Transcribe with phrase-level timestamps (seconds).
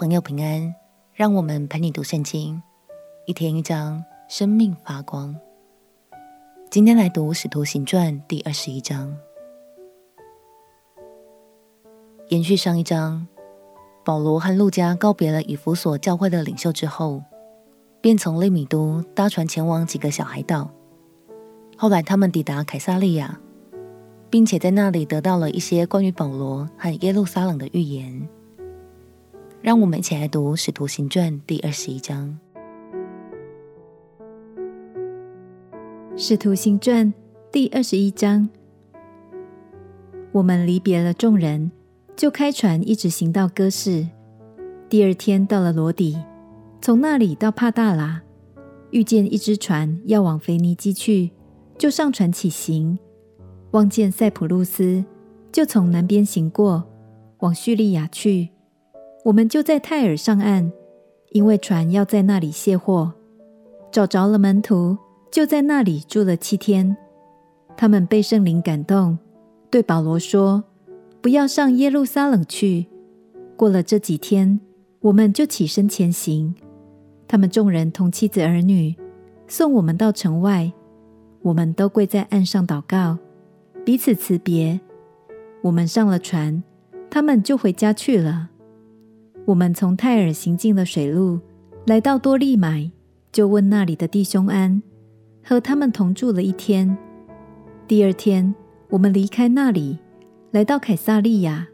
[0.00, 0.74] 朋友平安，
[1.12, 2.62] 让我们陪你读圣经，
[3.26, 5.38] 一天一章，生命发光。
[6.70, 9.14] 今天来读《使徒行传》第二十一章，
[12.30, 13.28] 延续上一章，
[14.02, 17.22] 保罗和路加告别了以弗所教会的领袖之后，
[18.00, 20.70] 便从利米都搭船前往几个小海岛。
[21.76, 23.38] 后来他们抵达凯撒利亚，
[24.30, 28.26] 并且在那里得到了一些关于保罗和耶路撒冷的预言。
[29.62, 32.38] 让我们一起来读《使徒行传》第二十一章。
[36.16, 37.12] 《使徒行传》
[37.52, 38.48] 第二十一章，
[40.32, 41.70] 我们离别了众人，
[42.16, 44.08] 就开船一直行到哥市。
[44.88, 46.18] 第二天到了罗底，
[46.80, 48.22] 从那里到帕大拉，
[48.92, 51.32] 遇见一只船要往腓尼基去，
[51.76, 52.98] 就上船起行。
[53.72, 55.04] 望见塞浦路斯，
[55.52, 56.82] 就从南边行过，
[57.40, 58.48] 往叙利亚去。
[59.24, 60.72] 我们就在泰尔上岸，
[61.30, 63.12] 因为船要在那里卸货。
[63.92, 64.96] 找着了门徒，
[65.30, 66.96] 就在那里住了七天。
[67.76, 69.18] 他们被圣灵感动，
[69.70, 70.62] 对保罗说
[71.20, 72.86] ：“不要上耶路撒冷去。”
[73.56, 74.60] 过了这几天，
[75.00, 76.54] 我们就起身前行。
[77.26, 78.94] 他们众人同妻子儿女
[79.48, 80.72] 送我们到城外，
[81.42, 83.18] 我们都跪在岸上祷告，
[83.84, 84.80] 彼此辞别。
[85.62, 86.62] 我们上了船，
[87.10, 88.49] 他们就回家去了。
[89.46, 91.40] 我们从泰尔行进了水路，
[91.86, 92.90] 来到多利买，
[93.32, 94.82] 就问那里的弟兄安，
[95.42, 96.96] 和他们同住了一天。
[97.88, 98.54] 第二天，
[98.90, 99.98] 我们离开那里，
[100.52, 101.66] 来到凯撒利亚，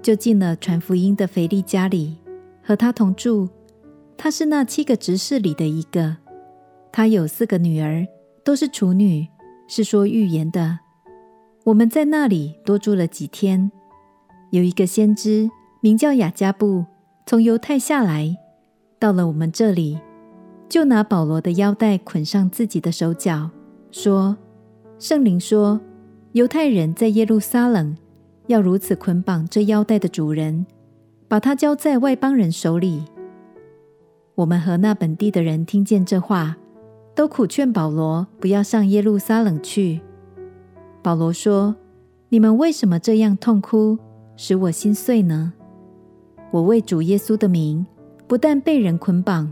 [0.00, 2.16] 就进了传福音的腓力家里，
[2.62, 3.48] 和他同住。
[4.16, 6.16] 他是那七个执事里的一个，
[6.90, 8.06] 他有四个女儿，
[8.42, 9.28] 都是处女，
[9.68, 10.78] 是说预言的。
[11.64, 13.70] 我们在那里多住了几天，
[14.50, 15.48] 有一个先知
[15.80, 16.84] 名叫雅加布。
[17.24, 18.36] 从犹太下来，
[18.98, 19.98] 到了我们这里，
[20.68, 23.48] 就拿保罗的腰带捆上自己的手脚，
[23.90, 24.36] 说
[24.98, 25.80] ：“圣灵说，
[26.32, 27.96] 犹太人在耶路撒冷
[28.48, 30.66] 要如此捆绑这腰带的主人，
[31.28, 33.04] 把他交在外邦人手里。”
[34.34, 36.56] 我们和那本地的人听见这话，
[37.14, 40.00] 都苦劝保罗不要上耶路撒冷去。
[41.02, 41.76] 保罗说
[42.30, 43.98] ：“你们为什么这样痛哭，
[44.36, 45.52] 使我心碎呢？”
[46.52, 47.84] 我为主耶稣的名，
[48.28, 49.50] 不但被人捆绑，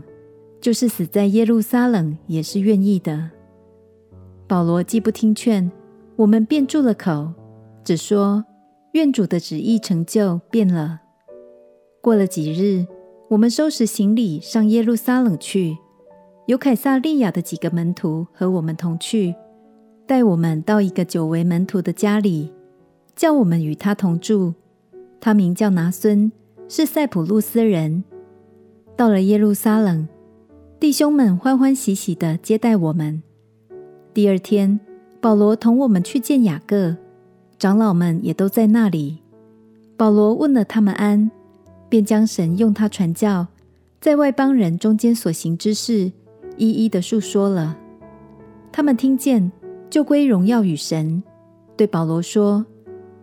[0.61, 3.31] 就是死在耶路撒冷也是愿意的。
[4.47, 5.71] 保罗既不听劝，
[6.15, 7.33] 我们便住了口，
[7.83, 8.45] 只说
[8.91, 10.99] 愿主的旨意成就，变了。
[12.01, 12.85] 过了几日，
[13.29, 15.75] 我们收拾行李上耶路撒冷去，
[16.45, 19.33] 有凯撒利亚的几个门徒和我们同去，
[20.05, 22.53] 带我们到一个久为门徒的家里，
[23.15, 24.53] 叫我们与他同住。
[25.19, 26.31] 他名叫拿孙。
[26.73, 28.01] 是塞浦路斯人，
[28.95, 30.07] 到了耶路撒冷，
[30.79, 33.21] 弟兄们欢欢喜喜地接待我们。
[34.13, 34.79] 第二天，
[35.19, 36.95] 保罗同我们去见雅各，
[37.59, 39.19] 长老们也都在那里。
[39.97, 41.29] 保罗问了他们安，
[41.89, 43.47] 便将神用他传教，
[43.99, 46.09] 在外邦人中间所行之事，
[46.55, 47.77] 一一的述说了。
[48.71, 49.51] 他们听见，
[49.89, 51.21] 就归荣耀与神，
[51.75, 52.65] 对保罗说：“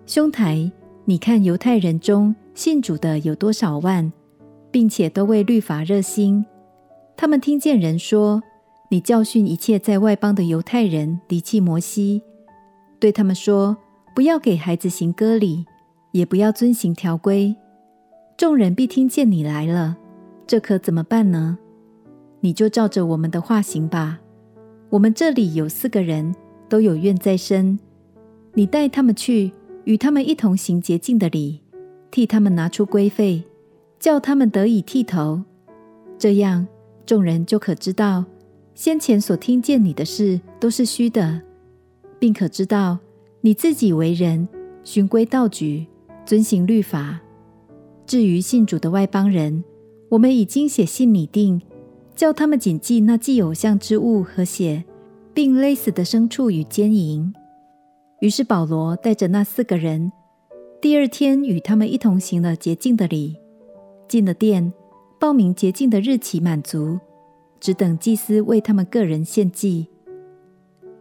[0.04, 0.70] 兄台，
[1.06, 4.12] 你看犹太人中。”信主的有多少万，
[4.72, 6.44] 并且都为律法热心。
[7.16, 8.42] 他们听见人说，
[8.90, 12.20] 你教训一切在外邦的犹太人离弃摩西，
[12.98, 13.76] 对他们说，
[14.12, 15.64] 不要给孩子行割礼，
[16.10, 17.54] 也不要遵行条规。
[18.36, 19.96] 众人必听见你来了，
[20.44, 21.56] 这可怎么办呢？
[22.40, 24.18] 你就照着我们的话行吧。
[24.90, 26.34] 我们这里有四个人
[26.68, 27.78] 都有愿在身，
[28.54, 29.52] 你带他们去，
[29.84, 31.60] 与他们一同行洁净的礼。
[32.10, 33.44] 替他们拿出规费，
[33.98, 35.42] 叫他们得以剃头，
[36.18, 36.66] 这样
[37.04, 38.24] 众人就可知道
[38.74, 41.42] 先前所听见你的事都是虚的，
[42.18, 42.98] 并可知道
[43.40, 44.48] 你自己为人
[44.84, 45.86] 循规蹈矩，
[46.24, 47.20] 遵行律法。
[48.06, 49.62] 至于信主的外邦人，
[50.08, 51.60] 我们已经写信拟定，
[52.16, 54.84] 叫他们谨记那祭偶像之物和血，
[55.34, 57.32] 并勒死的牲畜与奸淫。
[58.20, 60.10] 于是保罗带着那四个人。
[60.80, 63.36] 第二天，与他们一同行了洁净的礼，
[64.06, 64.72] 进了殿，
[65.18, 67.00] 报名洁净的日期满足，
[67.58, 69.88] 只等祭司为他们个人献祭。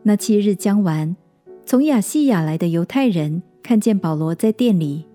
[0.02, 1.16] 那七日将完，
[1.64, 5.06] 从亚细亚来的犹太人看见保罗在殿里，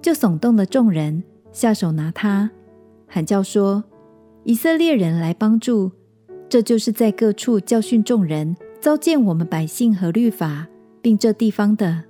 [0.00, 2.48] 就耸动了众人，下手拿他，
[3.08, 3.82] 喊叫说
[4.44, 5.90] ：“以色列人来帮助！”
[6.48, 10.68] 这就是在各处教训众人、糟践我们百姓和律法，
[11.02, 12.04] 并这地方的。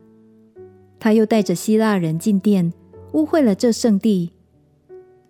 [1.04, 2.72] 他又带着希腊人进殿，
[3.12, 4.32] 污秽了这圣地。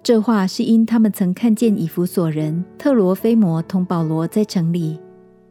[0.05, 5.00] 这话是因他们曾看见以弗所人特罗菲摩同保罗在城里，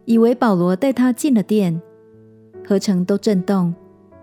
[0.05, 1.81] 以为保罗带他进了殿，
[2.65, 3.75] 合成都震动，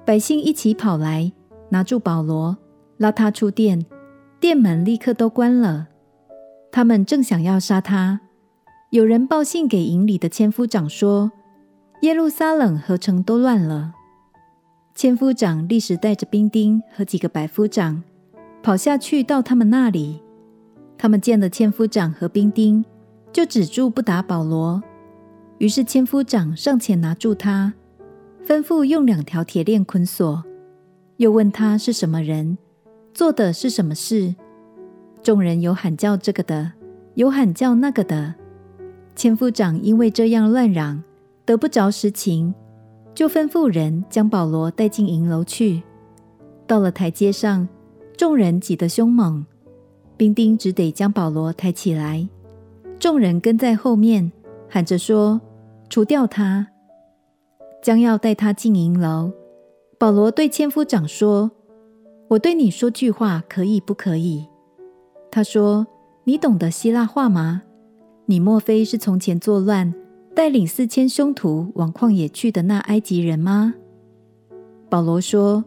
[0.06, 1.30] 百姓一起跑来，
[1.68, 2.56] 拿住保罗，
[2.96, 3.84] 拉他出殿，
[4.40, 5.88] 殿门立刻都关了。
[6.72, 8.22] 他们正想要杀他。
[8.88, 11.30] 有人报信给营里的千夫长说
[12.00, 13.96] ：“耶路撒冷合城都乱了。”
[15.00, 18.02] 千夫长立时带着兵丁和几个百夫长
[18.62, 20.20] 跑下去到他们那里。
[20.98, 22.84] 他们见了千夫长和兵丁，
[23.32, 24.82] 就止住不打保罗。
[25.56, 27.72] 于是千夫长上前拿住他，
[28.46, 30.44] 吩咐用两条铁链捆锁，
[31.16, 32.58] 又问他是什么人，
[33.14, 34.34] 做的是什么事。
[35.22, 36.72] 众人有喊叫这个的，
[37.14, 38.34] 有喊叫那个的。
[39.16, 41.02] 千夫长因为这样乱嚷，
[41.46, 42.54] 得不着实情，
[43.14, 45.82] 就吩咐人将保罗带进营楼去。
[46.66, 47.68] 到了台阶上，
[48.16, 49.44] 众人挤得凶猛，
[50.16, 52.28] 兵丁只得将保罗抬起来。
[52.98, 54.30] 众人跟在后面，
[54.68, 55.40] 喊着说
[55.88, 56.68] ：“除掉他！”
[57.82, 59.32] 将要带他进营楼。
[59.98, 61.50] 保罗对千夫长说
[62.28, 64.46] ：“我对你说句话，可以不可以？”
[65.30, 65.86] 他说
[66.24, 67.62] ：“你懂得希腊话吗？”
[68.26, 69.92] 你莫非是从前作乱，
[70.34, 73.74] 带领四千凶徒往旷野去的那埃及人吗？
[74.88, 75.64] 保罗说：“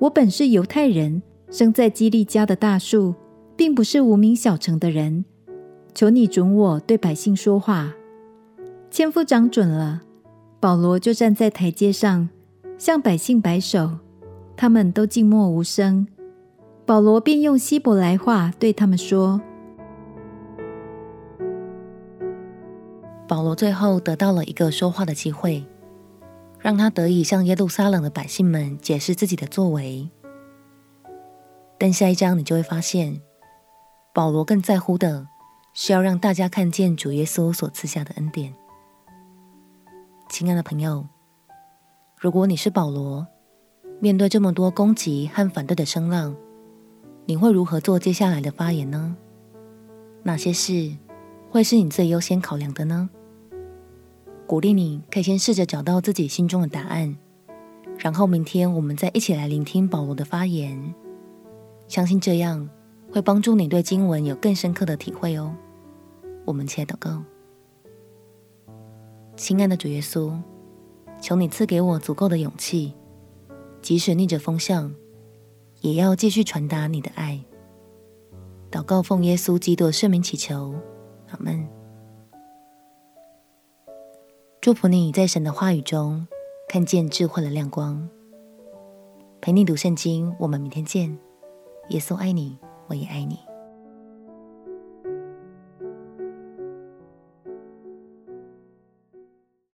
[0.00, 3.14] 我本是犹太人，生在基利家的大数，
[3.56, 5.24] 并不是无名小城的人。
[5.94, 7.92] 求你准我对百姓说话。”
[8.90, 10.02] 千夫长准了，
[10.60, 12.28] 保罗就站在台阶上，
[12.78, 13.98] 向百姓摆手，
[14.56, 16.06] 他们都静默无声。
[16.86, 19.40] 保罗便用希伯来话对他们说。
[23.26, 25.64] 保罗最后得到了一个说话的机会，
[26.58, 30.10] 让他得以向耶路撒冷的百姓们解释自己的作为。
[31.78, 33.20] 但下一章你就会发现，
[34.12, 35.26] 保罗更在乎的
[35.72, 38.54] 是要让大家看见主耶稣所赐下的恩典。
[40.28, 41.06] 亲爱的朋友，
[42.18, 43.26] 如果你是保罗，
[44.00, 46.36] 面对这么多攻击和反对的声浪，
[47.24, 49.16] 你会如何做接下来的发言呢？
[50.22, 50.96] 哪些事
[51.50, 53.10] 会是你最优先考量的呢？
[54.46, 57.16] 鼓励你可以先试着找到自己心中的答案，
[57.98, 60.94] 然后明天我们再一起来聆听保罗的发言。
[61.88, 62.68] 相信这样
[63.10, 65.54] 会帮助你对经文有更深刻的体会哦。
[66.44, 67.22] 我们起来祷告，
[69.34, 70.38] 亲爱的主耶稣，
[71.20, 72.92] 求你赐给我足够的勇气，
[73.80, 74.94] 即使逆着风向，
[75.80, 77.42] 也要继续传达你的爱。
[78.70, 80.74] 祷告奉耶稣基督的圣名祈求，
[81.30, 81.66] 阿门。
[84.64, 86.26] 祝福你在神的话语中
[86.66, 88.08] 看见智慧的亮光。
[89.42, 91.18] 陪你读圣经，我们明天见。
[91.90, 93.38] 耶稣爱你，我也爱你。